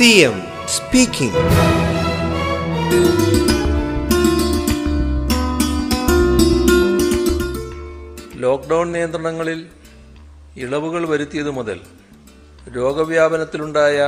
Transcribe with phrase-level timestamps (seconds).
[0.00, 0.36] CM
[0.74, 1.40] speaking
[8.42, 9.60] lockdown നിയന്ത്രണങ്ങളിൽ
[10.56, 11.80] ഇളവുകൾ വരുത്തിയത് മുതൽ
[12.76, 13.98] രോഗവ്യാപനത്തിലുണ്ടായ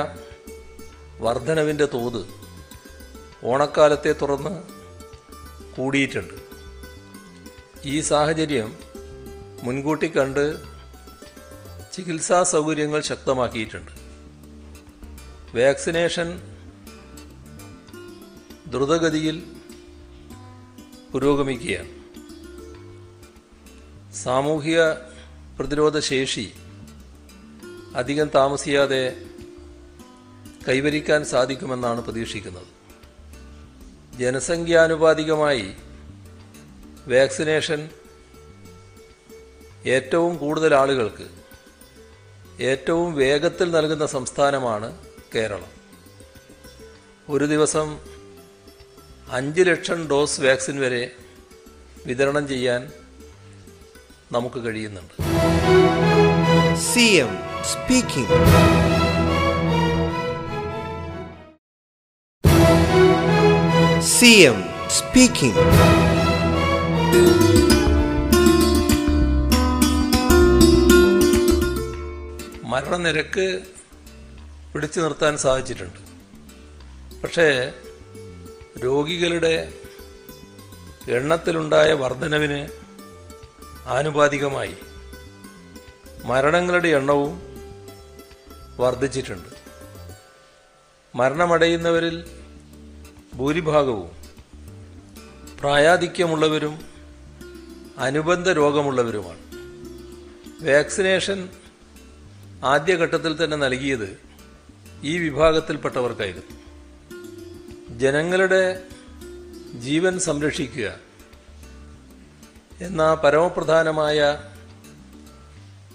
[1.20, 2.22] വർധനവിന്റെ തോത്
[3.45, 4.54] ഓണക്കാലത്തെ തുറന്ന്
[5.77, 6.36] കൂടിയിട്ടുണ്ട്.
[7.84, 8.77] ഈ സാഹചര്യം
[9.62, 10.45] മുൻകൂട്ടി കണ്ട്
[11.95, 14.02] ചികിത്സാ സൗകര്യങ്ങൾ ശക്തമാക്കിയിട്ടുണ്ട്.
[15.55, 16.29] വാക്സിനേഷൻ
[18.66, 19.37] ദ്രുതഗതിയിൽ
[21.12, 21.91] പുരോഗമിക്കുകയാണ്
[24.15, 24.80] സാമൂഹിക
[25.59, 26.47] പ്രതിരോധ ശേഷി
[27.97, 29.02] അധികം താമസിയാതെ
[30.69, 32.69] കൈവരിക്കാൻ സാധിക്കുമെന്നാണ് പ്രതീക്ഷിക്കുന്നത്.
[34.19, 35.66] ജനസംഖ്യാനുപാതികമായി
[37.09, 37.80] വാക്സിനേഷൻ
[39.87, 41.27] ഏറ്റവും കൂടുതൽ ആളുകൾക്ക്
[42.70, 45.82] ഏറ്റവും വേഗത്തിൽ നൽകുന്ന സംസ്ഥാനമാണ് കേരളം.
[47.28, 47.98] ഒരു ദിവസം
[49.30, 51.12] അഞ്ച് ലക്ഷം ഡോസ് വാക്സിൻ വരെ
[52.06, 52.92] വിതരണം ചെയ്യാൻ
[54.33, 55.22] നമുക്ക് കഴിയുന്നുണ്ട്.
[56.80, 58.28] C M speaking.
[64.02, 65.55] C M speaking.
[72.64, 73.61] മരണനിരക്ക്
[74.73, 75.98] പിടിച്ചു നിർത്താൻ സാധിച്ചിട്ടുണ്ട്.
[77.23, 77.73] പക്ഷേ
[78.84, 79.73] രോഗികളുടെ
[81.09, 82.69] എണ്ണത്തിലുണ്ടായ വർധനവിന്
[83.87, 84.77] ആനുപാതികമായി
[86.25, 87.42] മരണങ്ങളുടെ എണ്ണവും
[88.81, 89.48] വർദ്ധിച്ചിട്ടുണ്ട്.
[91.14, 92.17] മരണമടയുന്നവരിൽ
[93.34, 94.11] ഭൂരിഭാഗവും
[95.61, 96.75] പ്രായാധിക്യമുള്ളവരും
[97.98, 99.42] അനുബന്ധ രോഗമുള്ളവരുമാണ്.
[100.67, 101.48] വാക്സിനേഷൻ
[102.64, 104.31] ആദ്യഘട്ടത്തിൽ തന്നെ നൽകിയത്
[105.03, 106.62] ഈ വിഭാഗത്തിൽപ്പെട്ടവർക്കായിരുന്നു.
[107.98, 108.83] ജനങ്ങളുടെ
[109.75, 110.98] ജീവൻ സംരക്ഷിക്കുക
[112.80, 114.42] എന്ന പരമപ്രധാനമായ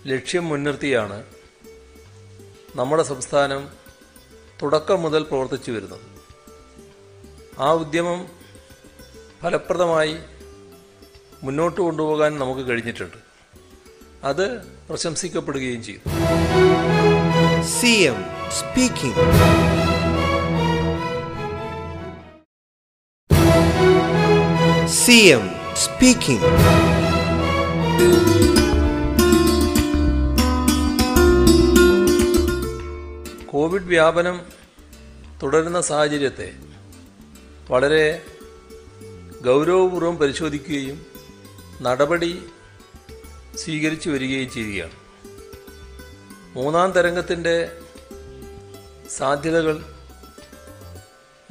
[0.07, 1.23] ലക്ഷ്യം മുൻനിർത്തിയാണ്
[2.75, 3.69] നമ്മുടെ സംസ്ഥാനം
[4.61, 6.01] തുടക്കം മുതൽ പ്രവർത്തിച്ചു വരുന്നത്.
[7.59, 8.27] ആ ഉദ്യമം
[9.41, 10.17] ഫലപ്രദമായി
[11.43, 13.17] മുന്നോട്ട് കൊണ്ടുപോകാൻ നമുക്ക് കഴിഞ്ഞിട്ടുണ്ട്.
[14.23, 16.09] അത് പ്രശംസിക്കപ്പെടുകയും ചെയ്തു.
[17.69, 18.15] CM
[18.49, 19.15] speaking.
[25.29, 25.45] M
[25.75, 26.43] speaking.
[33.45, 34.37] Covid വ്യാപനം
[35.43, 36.53] തുടരുന്ന സാഹചര്യത്തെ
[37.69, 38.05] വളരെ
[39.45, 40.99] ഗൗരവപൂർവം പരിശോധിക്കുകയും
[41.81, 42.31] നടപടി
[43.57, 45.06] സ്വീകരിച്ചു വരികയും ചെയ്യുകയാണ്
[46.57, 47.77] മൂന്നാം തരംഗത്തിന്റെ
[49.09, 49.95] സാധ്യതകൾ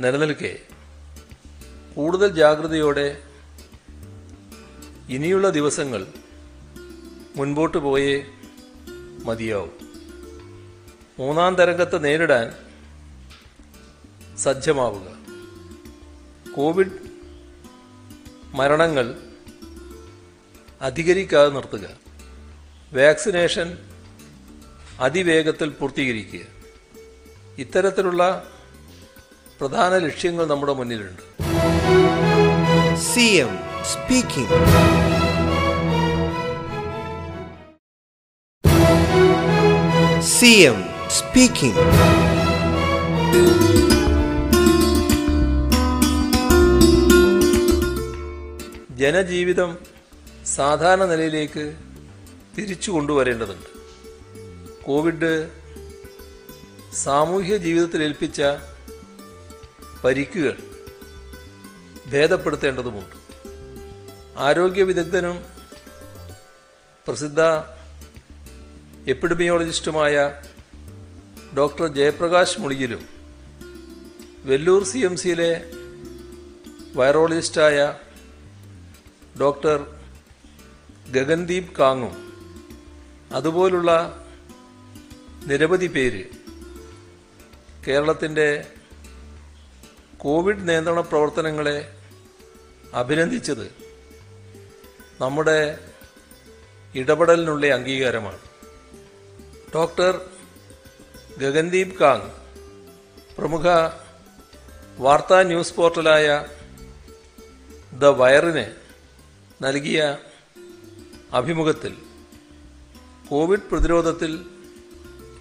[0.01, 0.59] നിലനിൽക്കെ
[1.95, 3.23] കൂടുതൽ ജാഗ്രതയോടെ
[5.09, 6.07] ഇനിയുള്ള ദിവസങ്ങൾ
[7.37, 8.27] മുൻപോട്ട് പോയേ
[9.25, 9.73] മതിയാവും.
[11.19, 12.55] മൂന്നാം തരംഗത്തെ നേരിടാൻ
[14.39, 15.17] സജ്ജമാവുക.
[16.53, 16.99] കോവിഡ്
[18.53, 19.21] മരണങ്ങൾ
[20.81, 21.89] അധികരിക്കാതെ നിർത്തുക.
[22.93, 23.79] വാക്സിനേഷൻ
[25.01, 26.41] അതിവേഗത്തിൽ പൂർത്തീകരിക്കുക.
[27.59, 28.47] ഇത്തരത്തിലുള്ള
[29.61, 31.23] പ്രധാന ലക്ഷ്യങ്ങൾ നമ്മുടെ മുന്നിലുണ്ട്.
[32.97, 33.59] C M
[33.93, 34.51] speaking
[40.23, 41.83] C M speaking
[48.97, 49.79] ജനജീവിതം
[50.47, 51.77] സാധാരണ നിലയിലേക്ക്
[52.59, 53.76] തിരിച്ചു കൊണ്ടുവരേണ്ടതുണ്ട്.
[54.87, 55.51] കോവിഡ്
[56.95, 58.43] സാമൂഹ്യ ജീവിതത്തിൽ ഏൽപ്പിച്ച
[60.05, 60.59] പരിക്കുകൾ
[62.13, 63.17] ഭേദപ്പെടുത്തേണ്ടതുമുണ്ട്.
[64.37, 65.45] ആരോഗ്യ വിദഗ്ധനും
[67.07, 67.41] പ്രസിദ്ധ
[69.09, 70.43] എപ്പിഡമിയോളജിസ്റ്റുമായ
[71.57, 73.09] ഡോക്ടർ ജയപ്രകാശ് മുളിയിലും
[74.45, 75.73] വെല്ലൂർ സി എം സിയിലെ
[76.95, 77.99] വൈറോളജിസ്റ്റായ
[79.41, 79.87] ഡോക്ടർ
[81.11, 82.15] ഗഗൻദീപ് കാങ്ങും
[83.33, 84.23] അതുപോലുള്ള
[85.47, 86.25] നിരവധി പേര്
[87.87, 88.69] കേരളത്തിന്റെ
[90.19, 91.95] കോവിഡ് നിയന്ത്രണ പ്രവർത്തനങ്ങളെ
[92.95, 93.75] അഭിനന്ദിച്ചത്
[95.21, 95.79] നമ്മുടെ
[96.95, 98.39] ഇടപെടലിനുള്ള അംഗീകാരമാണ്.
[99.75, 100.31] ഡോക്ടർ
[101.39, 102.31] ഗഗൻദീപ് കാങ്
[103.39, 103.67] പ്രമുഖ
[104.99, 106.47] വാർത്താ ന്യൂസ് പോർട്ടലായ
[107.93, 108.67] ദ വയറിന്
[109.63, 110.19] നൽകിയ
[111.33, 111.97] അഭിമുഖത്തിൽ
[113.31, 114.56] കോവിഡ് പ്രതിരോധത്തിൽ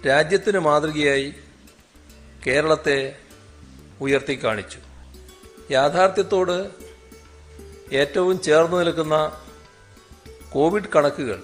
[0.06, 1.34] രാജ്യത്തിന് മാതൃകയായി
[2.46, 2.98] കേരളത്തെ
[4.00, 4.78] ഉയർത്തി കാണിച്ചു.
[5.70, 6.70] യാഥാർത്ഥ്യത്തോട്
[7.92, 9.16] ഏറ്റവും ചേർന്ന് നിൽക്കുന്ന
[10.50, 11.42] കോവിഡ് കണക്കുകൾ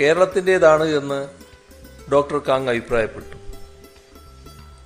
[0.00, 1.20] കേരളത്തിന്റേതാണ് എന്ന്
[2.12, 3.36] ഡോക്ടർ കാങ് അഭിപ്രായപ്പെട്ടു.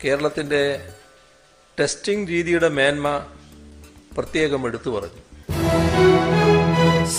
[0.05, 0.62] കേരളത്തിന്റെ
[1.81, 3.26] ടെസ്റ്റിംഗ് രീതിയുടെ മേന്മ
[4.17, 5.23] പ്രത്യേകം എടുത്തു പറഞ്ഞു.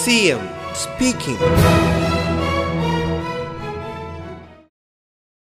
[0.03, 2.02] C M speaking.